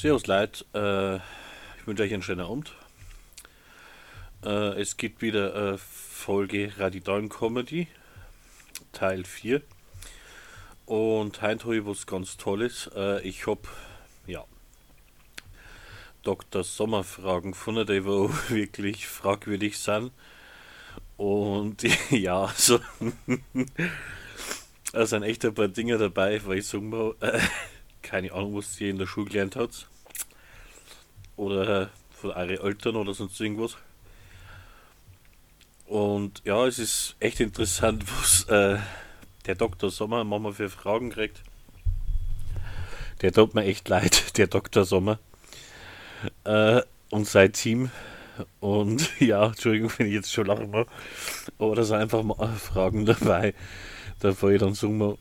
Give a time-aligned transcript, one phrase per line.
[0.00, 1.16] Servus Leute, äh,
[1.80, 2.72] ich wünsche euch einen schönen Abend.
[4.44, 7.88] Äh, es gibt wieder eine Folge Radidalen Comedy,
[8.92, 9.60] Teil 4.
[10.86, 12.88] Und heute habe ich was ganz Tolles.
[12.94, 13.62] Äh, ich habe,
[14.28, 14.44] ja,
[16.22, 16.62] Dr.
[16.62, 20.12] Sommerfragen gefunden, die wo wirklich fragwürdig sind.
[21.16, 22.78] Und ja, so,
[24.92, 27.40] da sind echt ein paar Dinge dabei, weil ich sagen mal, äh,
[28.02, 29.88] keine Ahnung, was ihr in der Schule gelernt habt.
[31.36, 33.76] Oder von euren Eltern oder sonst irgendwas.
[35.86, 38.78] Und ja, es ist echt interessant, was äh,
[39.46, 39.90] der Dr.
[39.90, 41.42] Sommer manchmal für Fragen kriegt.
[43.22, 44.84] Der tut mir echt leid, der Dr.
[44.84, 45.18] Sommer.
[46.44, 47.90] Äh, und sein Team.
[48.60, 50.86] Und ja, Entschuldigung, wenn ich jetzt schon lachen muss.
[51.58, 53.54] Aber da sind einfach mal Fragen dabei.
[54.20, 55.16] Da fahre ich dann wir,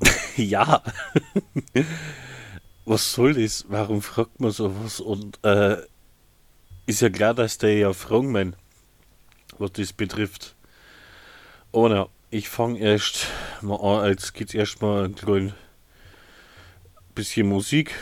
[0.36, 0.82] ja.
[2.84, 3.64] was soll das?
[3.68, 5.00] Warum fragt man sowas?
[5.00, 5.78] Und äh,
[6.86, 8.56] ist ja klar, dass der ja fragen mein,
[9.58, 10.54] was das betrifft.
[11.72, 13.26] Aber ja, ich fange erst
[13.60, 15.52] mal an, jetzt geht's erstmal ein klein
[17.14, 17.94] bisschen Musik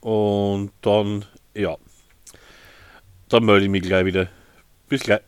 [0.00, 1.24] und dann,
[1.54, 1.76] ja,
[3.28, 4.28] dann melde ich mich gleich wieder.
[4.88, 5.20] Bis gleich.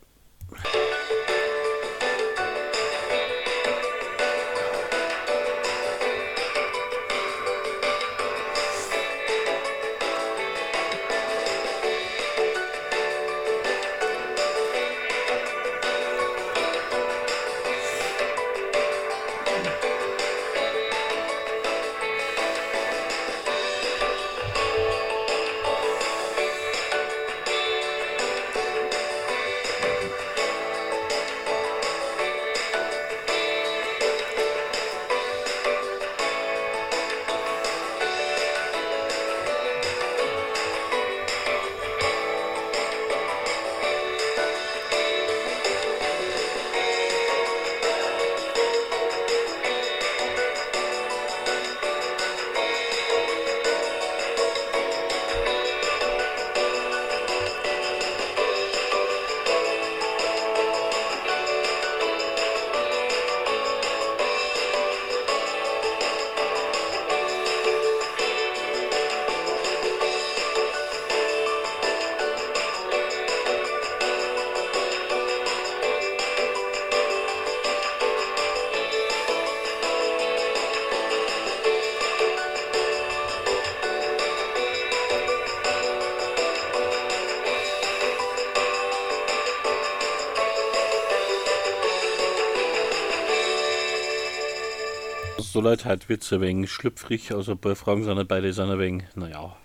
[95.65, 99.05] Leute halt wird ein wenig schlüpfrig, also ein paar Fragen sind beide sind ein wenig,
[99.15, 99.57] naja,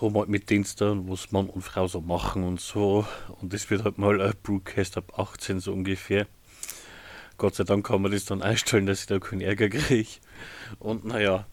[0.00, 3.04] haben halt mit Diensten, was Mann und Frau so machen und so.
[3.40, 6.28] Und das wird halt mal ein Broadcast ab 18 so ungefähr.
[7.36, 10.20] Gott sei Dank kann man das dann einstellen, dass ich da keinen Ärger kriege.
[10.78, 11.44] Und naja,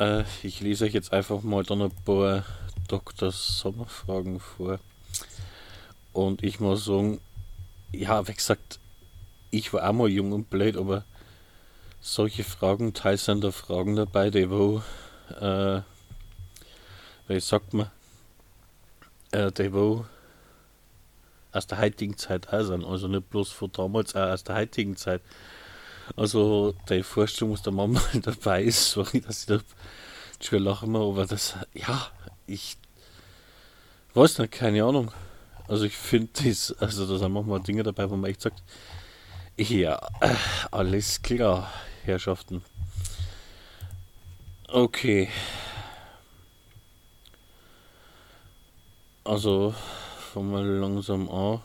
[0.00, 2.44] äh, ich lese euch jetzt einfach mal dann ein paar
[2.88, 3.30] Dr.
[3.30, 4.80] Sommerfragen vor.
[6.12, 7.20] Und ich muss sagen,
[7.92, 8.80] ja, wie gesagt,
[9.52, 11.04] ich war auch mal jung und blöd, aber
[12.06, 14.80] solche Fragen, teils sind da Fragen dabei, die wo,
[15.40, 15.80] äh,
[17.26, 17.90] wie sagt man,
[19.32, 20.06] äh, die wo
[21.50, 24.96] aus der heutigen Zeit auch sind, also nicht bloß von damals, auch aus der heutigen
[24.96, 25.20] Zeit.
[26.14, 29.58] Also die Vorstellung, was der Mama dabei ist, sorry, dass ich da
[30.40, 32.08] schon lachen muss, aber das, ja,
[32.46, 32.76] ich
[34.14, 35.10] weiß nicht, keine Ahnung.
[35.66, 38.62] Also ich finde das, also da sind manchmal Dinge dabei, wo man echt sagt,
[39.56, 40.34] ja, äh,
[40.70, 41.68] alles klar.
[42.06, 42.62] Herrschaften.
[44.68, 45.28] Okay.
[49.24, 49.74] Also,
[50.32, 51.60] fangen wir langsam an.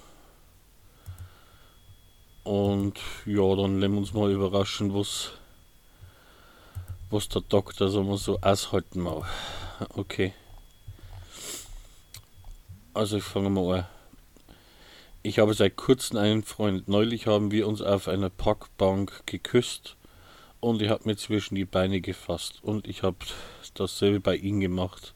[2.44, 5.32] Und ja, dann lassen wir uns mal überraschen, was,
[7.10, 9.26] was der Doktor so mal so aushalten mag.
[9.90, 10.34] Okay.
[12.94, 13.88] Also ich fange mal an.
[15.24, 16.88] Ich habe seit kurzem einen Freund.
[16.88, 19.96] Neulich haben wir uns auf einer Parkbank geküsst
[20.62, 23.18] und ich habe mir zwischen die Beine gefasst und ich habe
[23.74, 25.14] dasselbe bei ihm gemacht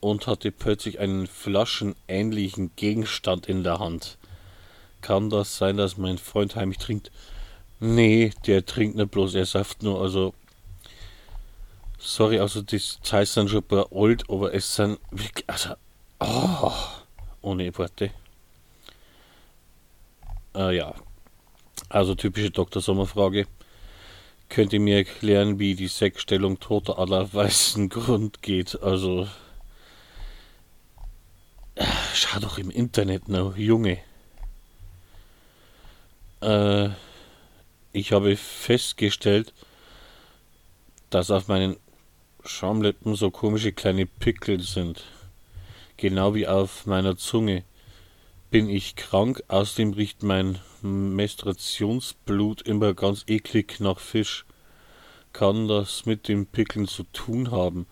[0.00, 4.16] und hatte plötzlich einen flaschenähnlichen Gegenstand in der Hand.
[5.02, 7.10] Kann das sein, dass mein Freund heimlich trinkt?
[7.80, 10.32] Nee, der trinkt nicht bloß, er saft nur, also.
[11.98, 15.74] Sorry, also das heißt dann schon ein paar alt, aber es sind wirklich, also,
[16.20, 16.72] oh,
[17.42, 18.10] ohne Worte.
[20.54, 20.94] Äh, ja,
[21.88, 22.80] also typische Dr.
[22.80, 23.46] Sommerfrage.
[24.50, 28.82] Könnt ihr mir erklären, wie die Sechsstellung toter aller weißen Grund geht?
[28.82, 29.28] Also.
[32.14, 33.98] Schau doch im Internet, no, Junge.
[36.42, 36.88] Äh,
[37.92, 39.54] ich habe festgestellt,
[41.10, 41.76] dass auf meinen
[42.44, 45.04] Schamlippen so komische kleine Pickel sind.
[45.96, 47.62] Genau wie auf meiner Zunge.
[48.50, 54.44] Bin ich krank, außerdem riecht mein Menstruationsblut immer ganz eklig nach Fisch.
[55.32, 57.86] Kann das mit den Pickeln zu tun haben?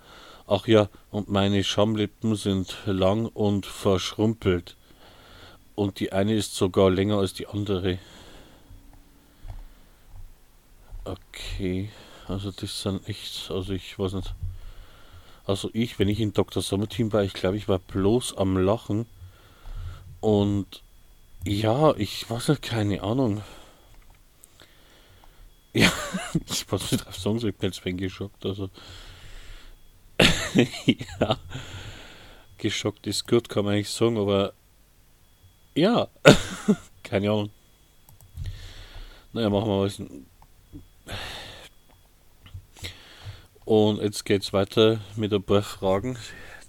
[0.47, 4.77] Ach ja, und meine Schamlippen sind lang und verschrumpelt.
[5.75, 7.99] Und die eine ist sogar länger als die andere.
[11.05, 11.91] Okay,
[12.27, 14.35] also das sind echt, also ich weiß nicht.
[15.47, 16.63] Also ich, wenn ich in Dr.
[16.63, 19.07] Sommerteam war, ich glaube, ich war bloß am Lachen.
[20.21, 20.83] Und
[21.49, 23.43] ja, ich weiß nicht, keine Ahnung.
[25.73, 25.91] Ja,
[26.47, 28.45] ich weiß nicht drauf sagen, so ich bin jetzt geschockt.
[28.45, 28.71] Also,
[30.85, 31.39] ja,
[32.59, 34.53] geschockt ist gut, kann man eigentlich sagen, aber
[35.75, 36.09] ja,
[37.03, 37.51] keine Ahnung.
[39.33, 40.03] Naja, machen wir was.
[43.65, 46.19] Und jetzt geht es weiter mit ein paar Fragen,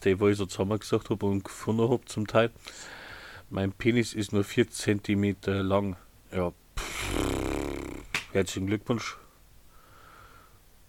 [0.03, 2.51] die wo ich so zusammengesagt habe und gefunden habe zum Teil.
[3.51, 5.95] Mein Penis ist nur 4 cm lang.
[6.31, 7.09] Ja, pff,
[8.31, 9.17] herzlichen Glückwunsch.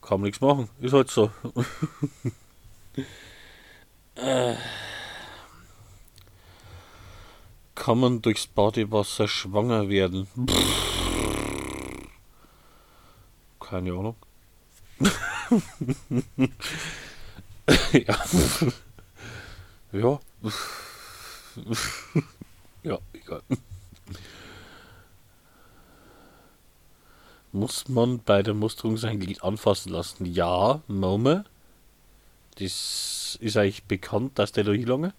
[0.03, 1.31] Kann man nichts machen, ist halt so.
[4.17, 4.57] äh,
[7.75, 10.29] kann man durchs Badewasser schwanger werden?
[13.59, 14.17] Keine Ahnung.
[17.93, 18.19] ja.
[19.93, 20.21] ja.
[22.83, 23.43] Ja, egal.
[27.53, 30.25] Muss man bei der Musterung sein Glied anfassen lassen?
[30.25, 31.45] Ja, Mome.
[32.57, 35.13] Das ist eigentlich bekannt, dass der da hinlange.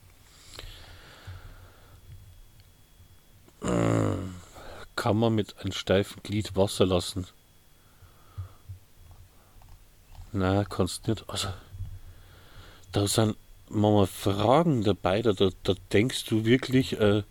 [4.95, 7.27] Kann man mit einem steifen Glied Wasser lassen?
[10.31, 11.29] Na, kannst nicht.
[11.29, 11.49] Also,
[12.93, 13.35] da sind
[13.67, 17.23] manchmal Fragen dabei, da, da, da denkst du wirklich, äh,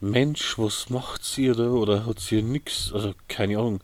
[0.00, 1.68] Mensch, was macht sie da?
[1.68, 2.92] Oder hat sie nix?
[2.92, 3.80] Also, keine Ahnung.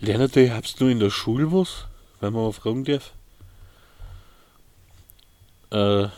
[0.00, 1.86] Lernt ihr, hab's nur in der Schule was?
[2.20, 3.12] Wenn man mal fragen darf.
[5.70, 6.08] Äh,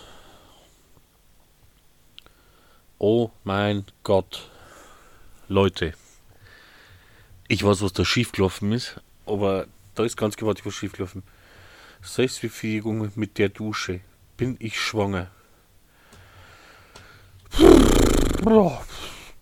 [2.98, 4.48] oh mein Gott.
[5.48, 5.94] Leute.
[7.48, 11.22] Ich weiß, was da schiefgelaufen ist, aber da ist ganz gewaltig was schiefgelaufen.
[12.02, 14.00] Selbstbefriedigung mit der Dusche.
[14.36, 15.30] Bin ich schwanger?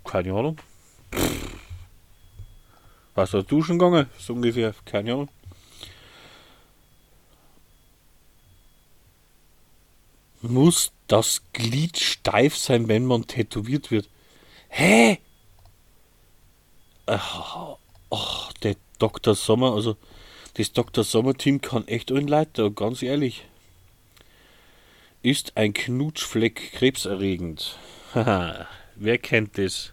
[0.08, 0.56] Keine Ahnung.
[3.14, 4.08] Was da duschen gegangen?
[4.19, 4.75] So ungefähr.
[4.87, 5.28] Keine Ahnung.
[10.40, 14.08] Muss das Glied steif sein, wenn man tätowiert wird?
[14.70, 15.19] Hä?
[17.04, 17.76] Ach,
[18.08, 19.34] oh, der Dr.
[19.34, 19.99] Sommer, also
[20.54, 21.04] das Dr.
[21.04, 23.44] Sommer-Team kann echt einen Leiter, ganz ehrlich.
[25.20, 27.76] Ist ein Knutschfleck krebserregend?
[28.14, 29.93] Haha, wer kennt das?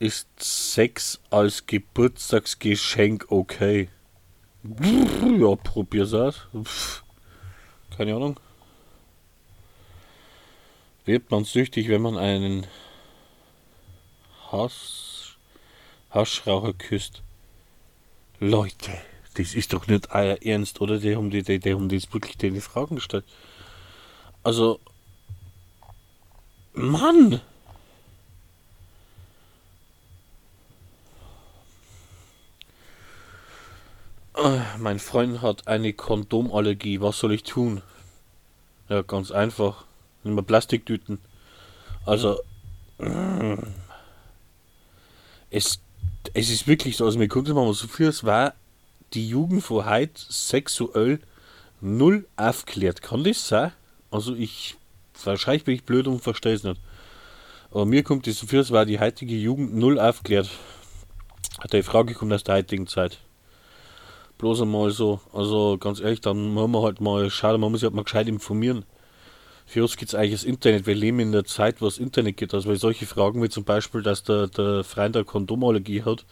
[0.00, 3.90] Ist Sex als Geburtstagsgeschenk okay?
[4.62, 6.48] Ja, probier's aus.
[7.96, 8.40] Keine Ahnung.
[11.04, 12.66] Wird man süchtig, wenn man einen
[14.50, 15.36] Hass,
[16.10, 17.22] Haschraucher küsst?
[18.38, 18.98] Leute,
[19.34, 20.98] das ist doch nicht euer Ernst, oder?
[20.98, 23.24] Die haben, die, die, die haben jetzt wirklich die Fragen gestellt.
[24.42, 24.80] Also,
[26.72, 27.40] Mann!
[34.36, 37.00] Äh, mein Freund hat eine Kondomallergie.
[37.00, 37.82] Was soll ich tun?
[38.88, 39.84] Ja, ganz einfach.
[40.24, 41.18] Nimm mal Plastiktüten.
[42.06, 42.38] Also,
[42.98, 43.54] mm,
[45.50, 45.80] es,
[46.34, 48.54] es ist wirklich so, also mir guckt mal so viel, es war
[49.14, 51.20] die Jugend von heute sexuell
[51.80, 53.02] null aufklärt.
[53.02, 53.72] Kann das sein?
[54.10, 54.76] Also ich,
[55.24, 56.80] wahrscheinlich bin ich blöd und verstehe es nicht.
[57.70, 60.50] Aber mir kommt das so viel, es war die heutige Jugend null aufklärt.
[61.72, 63.18] Die Frage kommt aus der heutigen Zeit.
[64.38, 67.86] Bloß einmal so, also ganz ehrlich, dann muss man halt mal schauen, man muss sich
[67.86, 68.84] halt mal gescheit informieren
[69.70, 70.88] für uns gibt es eigentlich das Internet.
[70.88, 72.52] Wir leben in der Zeit, wo es Internet gibt.
[72.54, 76.24] Also, weil solche Fragen wie zum Beispiel, dass der, der Freund eine Kondomallergie hat,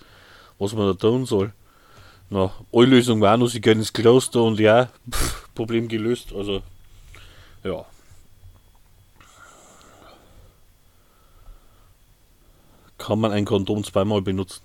[0.58, 1.52] was man da tun soll.
[2.30, 6.32] Na, Lösung war noch, sie gehen ins Kloster und ja, pff, Problem gelöst.
[6.34, 6.62] Also,
[7.64, 7.84] ja.
[12.98, 14.62] Kann man ein Kondom zweimal benutzen?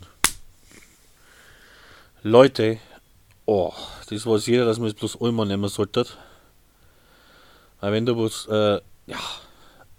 [2.23, 2.79] Leute,
[3.45, 3.73] oh,
[4.09, 6.05] das weiß jeder, dass man es bloß einmal nehmen sollte.
[7.79, 9.19] Aber wenn du was, äh, ja,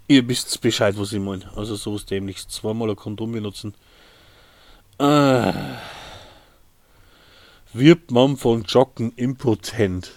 [0.09, 1.51] ihr wisst Bescheid, was ich meine.
[1.57, 2.49] Also sowas dämliches.
[2.49, 3.75] Zweimal ein Kondom benutzen.
[4.99, 5.53] Äh,
[7.75, 10.13] wird man von Joggen impotent?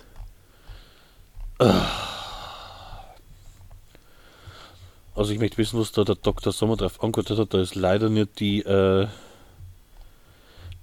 [5.15, 6.53] Also ich möchte wissen, was da der Dr.
[6.53, 7.53] Sommer drauf angeantwortet hat.
[7.53, 9.07] Da ist leider nicht die, äh,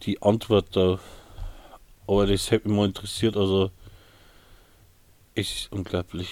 [0.02, 0.98] die Antwort da.
[2.08, 3.36] Aber das hätte mich mal interessiert.
[3.36, 3.70] Also
[5.36, 6.28] es ist unglaublich.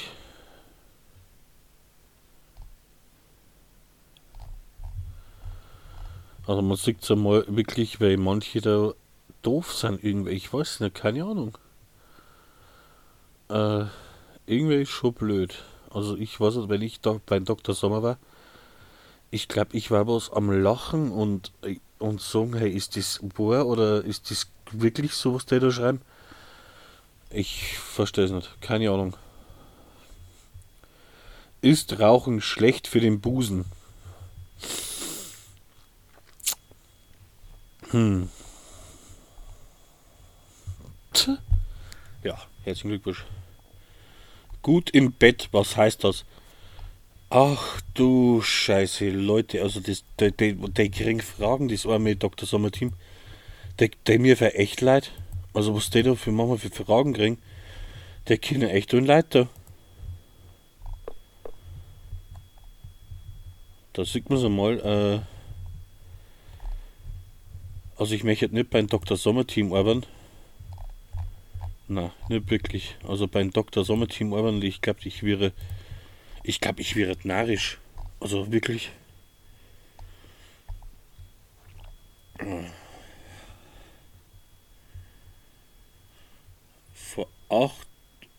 [6.45, 8.93] Also man sieht es einmal wirklich, weil manche da
[9.43, 10.31] doof sind irgendwie.
[10.31, 11.59] Ich weiß nicht, keine Ahnung.
[13.49, 13.85] Äh,
[14.47, 15.63] irgendwie ist schon blöd.
[15.91, 17.75] Also ich weiß nicht, wenn ich da beim Dr.
[17.75, 18.19] Sommer war,
[19.31, 21.53] ich glaube, ich war was am Lachen und,
[21.99, 26.01] und sagen, hey, ist das wahr oder ist das wirklich so, was die da schreiben?
[27.31, 28.61] Ich verstehe es nicht.
[28.61, 29.17] Keine Ahnung.
[31.63, 33.65] Ist Rauchen schlecht für den Busen?
[37.91, 38.29] Hm.
[42.25, 43.25] Ja, herzlichen Glückwunsch.
[44.63, 46.25] Gut im Bett, was heißt das?
[47.31, 52.47] Ach du Scheiße, Leute, also das, der, der, der kriegen Fragen, das arme Dr.
[52.47, 52.93] Sommerteam.
[53.81, 55.11] Der, der mir für echt leid.
[55.53, 57.39] Also was der da für manchmal für Fragen kriegen,
[58.29, 59.49] der Kinder echt und leid da.
[63.95, 65.21] Da sieht man es einmal, äh,
[67.99, 69.17] also ich möchte nicht beim Dr.
[69.17, 70.07] Sommerteam arbeiten.
[71.95, 72.97] Na, nicht wirklich.
[73.07, 73.85] Also beim Dr.
[73.85, 75.53] Sommerteam arbeiten, ich glaube, ich wäre.
[76.43, 77.77] Ich glaube, ich wäre narrisch.
[78.19, 78.91] Also wirklich.
[86.95, 87.87] Vor acht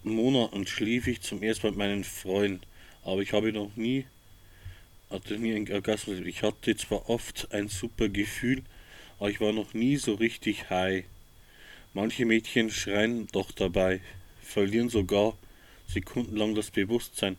[0.02, 2.66] Monaten schlief ich zum ersten Mal mit meinen Freunden,
[3.04, 4.08] aber ich habe noch nie,
[5.12, 6.22] hatte nie einen Orgasmus.
[6.26, 8.64] Ich hatte zwar oft ein super Gefühl,
[9.20, 11.06] aber ich war noch nie so richtig high.
[11.96, 14.02] Manche Mädchen schreien doch dabei,
[14.42, 15.34] verlieren sogar
[15.88, 17.38] sekundenlang das Bewusstsein.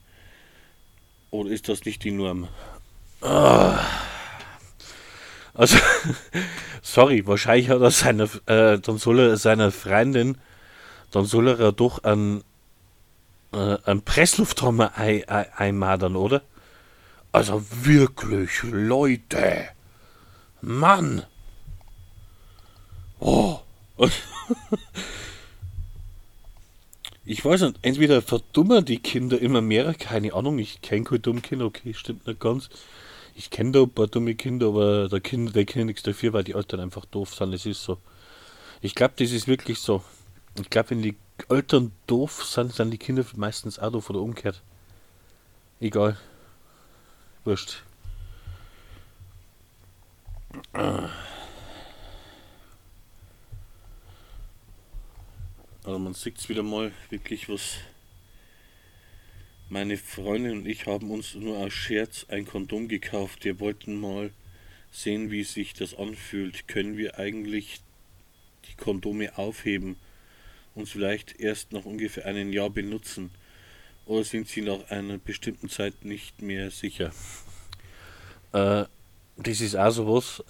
[1.31, 2.47] Oder ist das nicht die Norm?
[3.21, 3.85] Ah.
[5.55, 5.77] Also,
[6.83, 10.39] sorry, wahrscheinlich hat er seine, äh, dann soll er seiner Freundin,
[11.11, 12.45] dann soll er doch einen,
[13.53, 16.43] äh, einen Presslufthammer einmadern, oder?
[17.33, 19.69] Also wirklich, Leute,
[20.61, 21.25] Mann!
[23.19, 23.64] Oh.
[27.25, 31.43] Ich weiß nicht, entweder verdummen die Kinder immer mehr, keine Ahnung, ich kenne keine dummen
[31.43, 32.69] Kinder, okay, stimmt nicht ganz.
[33.37, 36.45] Ich kenne da ein paar dumme Kinder, aber der Kinder, die können nichts dafür, weil
[36.45, 37.99] die Eltern einfach doof sind, das ist so.
[38.81, 40.05] Ich glaube, das ist wirklich so.
[40.61, 41.17] Ich glaube, wenn die
[41.49, 44.63] Eltern doof sind, sind die Kinder meistens auch doof oder umgekehrt.
[45.81, 46.17] Egal.
[47.45, 47.83] Wurscht.
[55.85, 57.77] Also man sieht es wieder mal wirklich, was
[59.69, 63.45] meine Freundin und ich haben uns nur aus Scherz ein Kondom gekauft.
[63.45, 64.31] Wir wollten mal
[64.91, 66.69] sehen, wie sich das anfühlt.
[66.69, 67.83] Können wir eigentlich
[68.67, 69.97] die Kondome aufheben
[70.75, 73.31] und vielleicht erst nach ungefähr einem Jahr benutzen?
[74.07, 77.13] Oder sind sie nach einer bestimmten Zeit nicht mehr sicher?
[78.53, 78.85] Äh,
[79.37, 80.43] das ist auch sowas.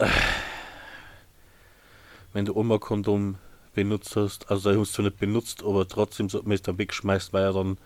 [2.33, 3.39] Wenn du Oma Kondom
[3.75, 4.51] benutzt hast.
[4.51, 7.53] Also ich hast du nicht benutzt, aber trotzdem so, man es dann wegschmeißt, weil ja
[7.53, 7.79] dann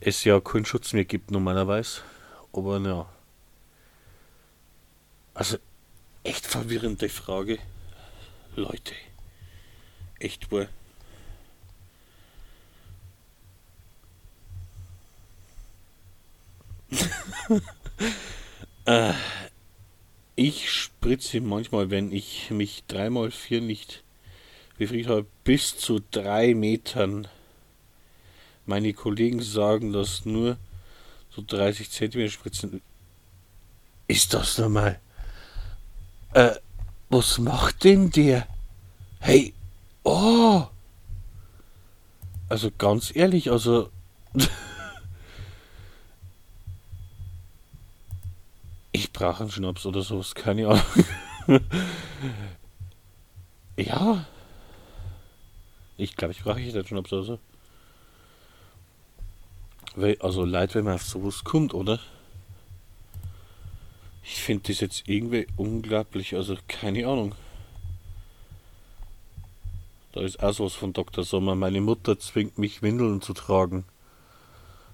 [0.00, 2.00] es ja keinen Schutz mehr gibt normalerweise.
[2.52, 3.06] Aber ja.
[5.34, 5.58] Also
[6.24, 7.58] echt verwirrende Frage.
[8.56, 8.94] Leute.
[10.18, 10.68] Echt wohl.
[18.86, 19.12] äh,
[20.36, 24.02] ich spritze manchmal, wenn ich mich dreimal vier nicht
[24.80, 27.28] befriedigt habe, bis zu drei Metern.
[28.64, 30.56] Meine Kollegen sagen, dass nur
[31.28, 32.80] so 30 Zentimeter Spritzen.
[34.06, 34.98] Ist das normal?
[36.32, 36.52] Äh,
[37.10, 38.46] was macht denn der?
[39.18, 39.52] Hey,
[40.02, 40.66] oh!
[42.48, 43.90] Also ganz ehrlich, also.
[48.92, 50.84] ich brauche einen Schnaps oder sowas, keine Ahnung.
[53.76, 54.24] ja.
[56.00, 57.38] Ich glaube, ich brauche jetzt schon ob so.
[60.20, 62.00] Also leid, wenn man auf sowas kommt, oder?
[64.24, 67.34] Ich finde das jetzt irgendwie unglaublich, also keine Ahnung.
[70.12, 71.22] Da ist auch sowas von Dr.
[71.22, 71.54] Sommer.
[71.54, 73.84] Meine Mutter zwingt mich, Windeln zu tragen.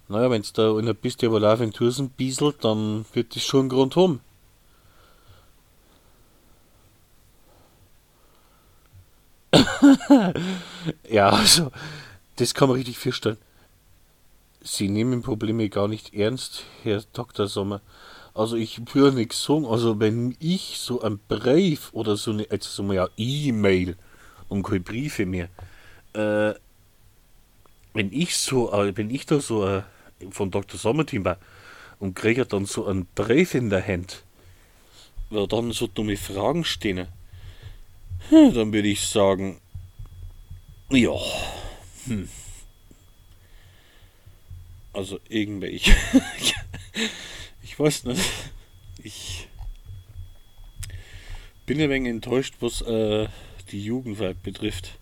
[0.09, 3.69] Naja, wenn es da in der Piste über Laventursen bieselt, dann wird das schon einen
[3.69, 4.21] Grund haben.
[11.11, 11.71] ja, also,
[12.37, 13.39] das kann man richtig feststellen.
[14.63, 17.47] Sie nehmen Probleme gar nicht ernst, Herr Dr.
[17.47, 17.81] Sommer.
[18.35, 22.69] Also ich würde nichts sagen, also wenn ich so ein Brief oder so eine, also
[22.69, 23.97] so E-Mail
[24.49, 25.49] und keine Briefe mehr,
[26.13, 26.55] äh,
[27.95, 29.83] wenn ich so, äh, wenn ich da so äh,
[30.31, 30.79] von Dr.
[30.79, 31.39] Sommerteam war
[31.99, 34.23] und kriege dann so einen Brief in der Hand,
[35.31, 37.09] wo dann so dumme Fragen stehen,
[38.31, 39.61] dann würde ich sagen,
[40.91, 41.17] ja,
[42.07, 42.29] hm.
[44.93, 45.95] Also irgendwelche.
[47.63, 48.23] ich weiß nicht.
[49.03, 49.49] Ich
[51.67, 53.29] bin ein wenig enttäuscht, was äh,
[53.71, 54.99] die Jugendwelt betrifft.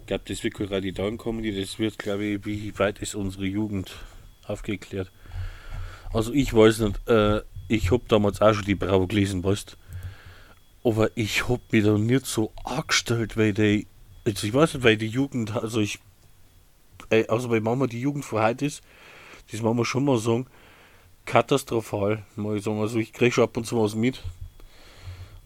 [0.00, 3.14] Ich glaube, das wird gerade die Down Comedy, das wird, glaube ich, wie weit ist
[3.14, 3.94] unsere Jugend
[4.46, 5.10] aufgeklärt.
[6.12, 9.76] Also ich weiß nicht, äh, ich habe damals auch schon die Brau gelesen, weißt
[10.84, 13.86] aber ich habe mich da nicht so angestellt, weil die,
[14.28, 15.98] also ich weiß nicht, weil die Jugend, also ich,
[17.10, 18.82] äh, also bei Mama die Jugend vor heute ist,
[19.50, 20.46] das muss man schon mal sagen,
[21.24, 22.80] katastrophal, muss ich sagen.
[22.80, 24.20] Also ich kriege schon ab und zu was mit.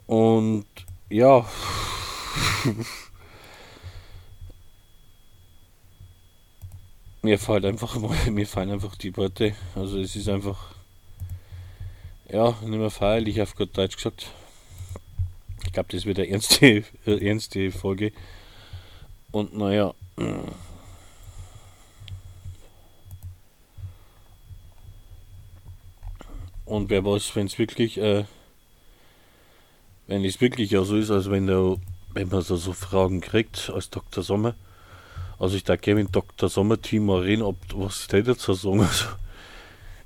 [0.06, 0.66] Und
[1.08, 1.46] ja.
[7.22, 7.96] mir fällt einfach
[8.30, 9.54] mir fallen einfach die Worte.
[9.74, 10.74] Also es ist einfach
[12.28, 14.32] ja, nicht mehr feierlich auf Gott Deutsch gesagt.
[15.64, 18.12] Ich glaube, das wird eine ernste, ernste Folge.
[19.32, 19.94] Und naja.
[26.64, 28.24] Und wer weiß, wenn es wirklich, äh,
[30.06, 31.76] wenn es wirklich ja so ist, als wenn der,
[32.14, 34.22] wenn man so, so Fragen kriegt als Dr.
[34.22, 34.54] Sommer,
[35.38, 36.48] also ich da gerne mit Dr.
[36.48, 38.80] Sommer Team mal reden, ob was der dazu sagen.
[38.80, 39.06] Also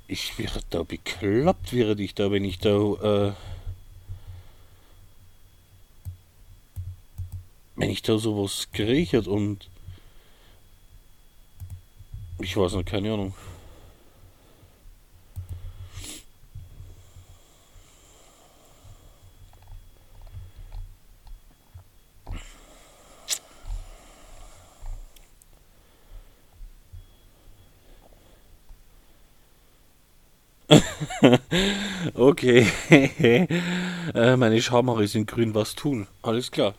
[0.08, 3.32] ich wäre da bekloppt, wäre ich da, wenn ich da äh,
[7.76, 9.68] wenn ich da sowas kriege und
[12.40, 13.34] ich weiß nicht, keine Ahnung.
[32.14, 32.66] okay.
[34.14, 36.06] äh, meine Schamhaare sind grün, was tun?
[36.22, 36.74] Alles klar.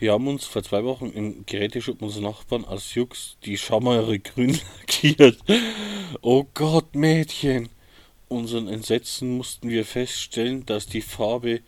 [0.00, 4.56] Wir haben uns vor zwei Wochen im Geräteshop unseres Nachbarn als Jux die Schamhaare grün
[4.78, 5.40] lackiert.
[6.20, 7.68] Oh Gott, Mädchen!
[8.28, 11.62] Unseren Entsetzen mussten wir feststellen, dass die Farbe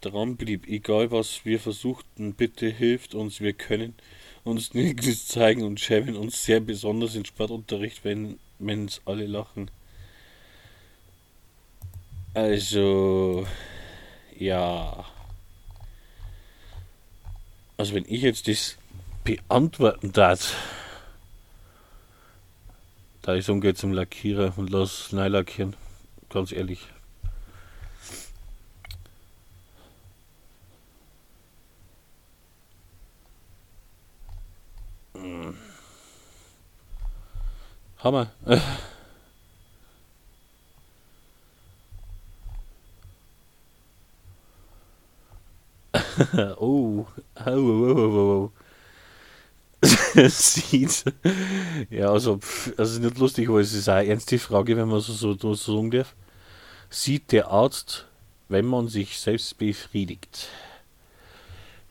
[0.00, 0.66] dran blieb.
[0.66, 3.42] Egal was wir versuchten, bitte hilft uns.
[3.42, 3.92] Wir können
[4.44, 8.38] uns nichts zeigen und schämen uns sehr besonders im Sportunterricht, wenn
[8.86, 9.70] es alle lachen.
[12.32, 13.46] Also,
[14.38, 15.04] ja.
[17.78, 18.76] Also wenn ich jetzt das
[19.22, 20.56] beantworten darf,
[23.22, 25.76] da ich so zum Lackierer und lass neu lackieren,
[26.28, 26.88] ganz ehrlich.
[35.14, 35.56] Hm.
[37.98, 38.32] Hammer.
[46.58, 47.06] oh, oh,
[47.46, 48.52] oh, oh, oh.
[50.28, 51.04] Sieht.
[51.90, 52.40] Ja, also,
[52.76, 55.90] also nicht lustig, aber es ist eine ernste Frage, wenn man so, so, so sagen
[55.90, 56.16] darf.
[56.90, 58.06] Sieht der Arzt,
[58.48, 60.48] wenn man sich selbst befriedigt?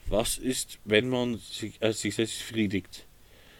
[0.07, 3.05] Was ist, wenn man sich, äh, sich selbst befriedigt?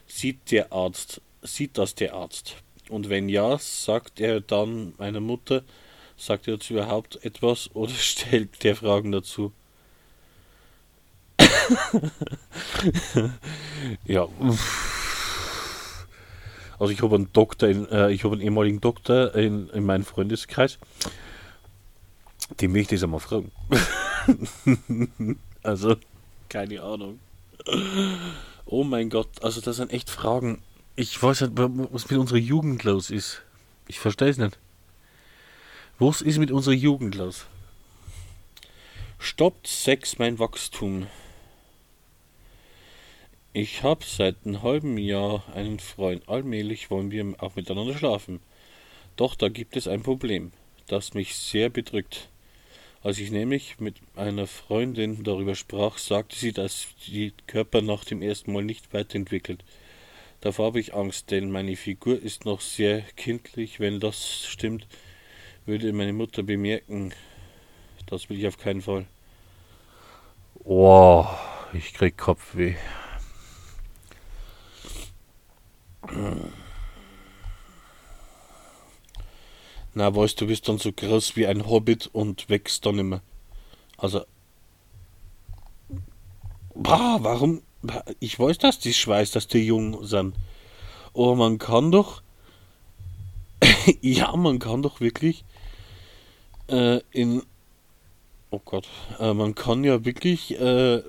[0.07, 2.55] Sieht der Arzt, sieht das der Arzt?
[2.89, 5.63] Und wenn ja, sagt er dann meiner Mutter,
[6.17, 9.53] sagt er dazu überhaupt etwas oder stellt der Fragen dazu?
[14.05, 14.27] ja.
[16.79, 20.05] Also ich habe einen Doktor, in, äh, ich habe einen ehemaligen Doktor in, in meinem
[20.05, 20.77] Freundeskreis.
[22.61, 23.51] Den möchte ich einmal fragen.
[25.63, 25.95] also,
[26.49, 27.19] keine Ahnung.
[28.65, 30.61] Oh mein Gott, also das sind echt Fragen.
[30.95, 33.41] Ich weiß nicht, was mit unserer Jugend los ist.
[33.87, 34.57] Ich verstehe es nicht.
[35.99, 37.45] Was ist mit unserer Jugend los?
[39.19, 41.07] Stoppt Sex mein Wachstum?
[43.59, 46.29] Ich habe seit einem halben Jahr einen Freund.
[46.29, 48.39] Allmählich wollen wir auch miteinander schlafen.
[49.15, 50.51] Doch da gibt es ein Problem,
[50.85, 52.29] das mich sehr bedrückt.
[53.01, 58.21] Als ich nämlich mit einer Freundin darüber sprach, sagte sie, dass die Körper nach dem
[58.21, 59.63] ersten Mal nicht weiterentwickelt.
[60.39, 63.79] Davor habe ich Angst, denn meine Figur ist noch sehr kindlich.
[63.79, 64.85] Wenn das stimmt,
[65.65, 67.11] würde meine Mutter bemerken.
[68.05, 69.07] Das will ich auf keinen Fall.
[70.63, 71.25] Oh,
[71.73, 72.75] ich krieg Kopfweh.
[79.93, 83.21] Na, weißt du, bist dann so groß wie ein Hobbit und wächst dann immer.
[83.97, 84.25] Also.
[86.75, 87.63] Bah, warum?
[88.19, 90.35] Ich weiß, dass die Schweiß, dass die jung sind.
[91.13, 92.21] Aber man kann doch.
[94.01, 95.43] ja, man kann doch wirklich
[96.67, 97.41] äh, in.
[98.51, 98.87] Oh Gott.
[99.19, 100.59] Äh, man kann ja wirklich.
[100.59, 101.01] Äh,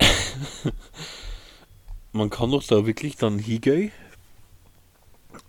[2.14, 3.90] man kann doch da wirklich dann hingehen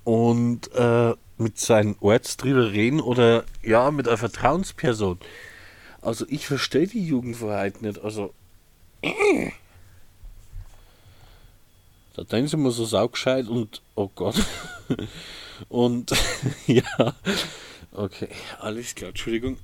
[0.04, 5.20] und äh, mit seinen Orts drüber reden oder ja, mit einer Vertrauensperson.
[6.02, 8.00] Also ich verstehe die Jugendfreiheit nicht.
[8.00, 8.34] Also.
[12.16, 14.36] Da denken sie immer so saugescheit und oh Gott.
[15.70, 16.14] und
[16.68, 17.16] ja.
[17.92, 19.58] Okay, alles klar, Entschuldigung.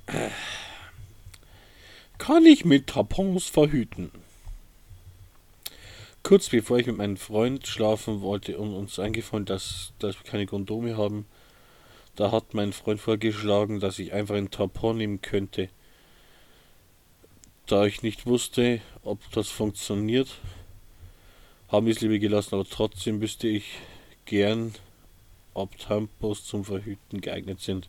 [2.18, 4.12] Kann ich mit Tampons verhüten?
[6.22, 10.46] Kurz bevor ich mit meinem Freund schlafen wollte und uns eingefallen, dass, dass wir keine
[10.46, 11.26] Kondome haben,
[12.14, 15.68] da hat mein Freund vorgeschlagen, dass ich einfach ein Tampon nehmen könnte.
[17.66, 20.28] Da ich nicht wusste, ob das funktioniert,
[21.68, 23.78] haben wir es lieber gelassen, aber trotzdem wüsste ich
[24.26, 24.74] gern,
[25.54, 27.88] ob Tampons zum Verhüten geeignet sind.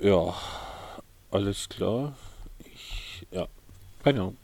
[0.00, 0.34] Ja,
[1.30, 2.16] alles klar.
[2.58, 3.46] Ich, ja,
[4.02, 4.36] keine Ahnung.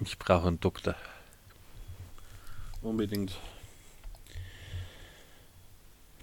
[0.00, 0.94] Ich brauche einen Doktor.
[2.82, 3.32] Unbedingt.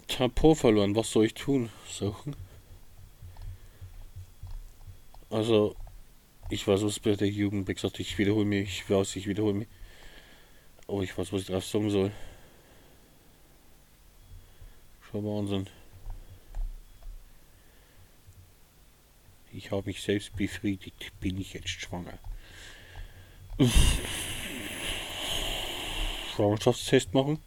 [0.08, 1.70] Tampon verloren, was soll ich tun?
[1.90, 2.36] Suchen?
[5.30, 5.76] Also,
[6.50, 9.68] ich weiß, was bei der Jugend gesagt ich wiederhole mich, ich weiß, ich wiederhole mich.
[10.86, 12.12] Oh, ich weiß, was ich drauf sagen soll.
[15.14, 15.70] Schon Wahnsinn.
[19.52, 21.12] Ich habe mich selbst befriedigt.
[21.20, 22.18] Bin ich jetzt schwanger?
[26.36, 27.38] Schwangerschaftstest machen?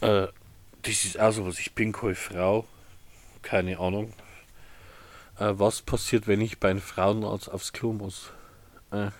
[0.00, 0.28] Äh,
[0.80, 1.58] das ist also was.
[1.58, 2.66] Ich bin keine Frau.
[3.42, 4.14] Keine Ahnung.
[5.38, 8.32] Äh, was passiert, wenn ich bei einem Frauenarzt aufs Klo muss?
[8.90, 9.10] Äh,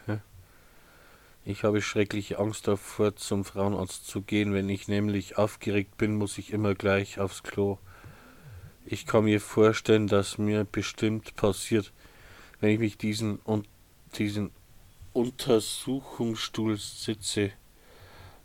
[1.44, 4.54] ich habe schreckliche Angst davor, zum Frauenarzt zu gehen.
[4.54, 7.78] Wenn ich nämlich aufgeregt bin, muss ich immer gleich aufs Klo.
[8.86, 11.92] Ich kann mir vorstellen, dass mir bestimmt passiert,
[12.60, 13.66] wenn ich mich diesen und
[14.16, 14.50] diesen
[15.12, 17.50] Untersuchungsstuhl sitze.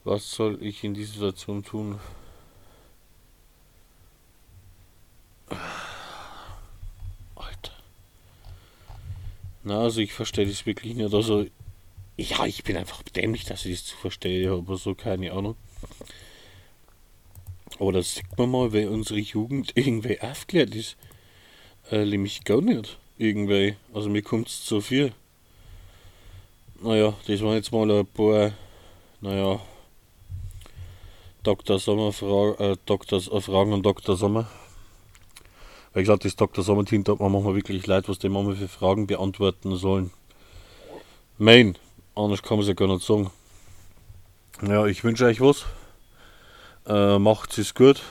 [0.04, 2.00] Was soll ich in dieser Situation tun?
[9.64, 11.14] Na, also ich verstehe das wirklich nicht.
[11.14, 11.46] Also,
[12.18, 15.56] ja, ich bin einfach dämlich, dass ich das zu verstehe, aber so keine Ahnung.
[17.80, 20.98] Aber das sieht man mal, wenn unsere Jugend irgendwie aufklärt ist.
[21.92, 22.98] Äh, nämlich gar nicht.
[23.18, 23.76] Irgendwie.
[23.94, 25.14] Also mir kommt es zu viel.
[26.82, 28.54] Naja, das waren jetzt mal ein paar,
[29.20, 29.60] naja,
[31.44, 31.80] Dr.
[31.80, 33.20] Sommer Fragen, äh, Dr.
[33.20, 34.16] Äh, Fragen an Dr.
[34.16, 34.50] Sommer.
[35.94, 36.64] Weil ich glaube, das Dr.
[36.64, 40.12] Sommerteam tut man manchmal wirklich leid, was die Mama für Fragen beantworten sollen.
[41.38, 41.78] Main,
[42.16, 43.32] anders kann man es ja gar nicht sagen.
[44.62, 45.66] Ja, ich wünsche euch was.
[46.86, 48.02] Äh, macht es gut.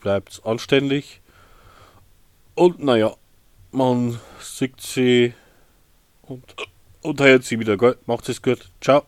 [0.00, 1.20] Bleibt anständig.
[2.54, 3.14] Und naja,
[3.70, 5.34] man sieht sie
[6.22, 6.42] und,
[7.02, 7.76] und hört sie wieder.
[8.06, 8.70] Macht es gut.
[8.80, 9.04] Ciao.